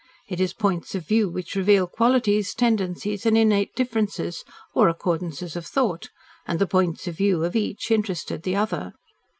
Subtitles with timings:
[0.27, 4.43] It is points of view which reveal qualities, tendencies, and innate differences,
[4.73, 6.09] or accordances of thought,
[6.47, 8.93] and the points of view of each interested the other.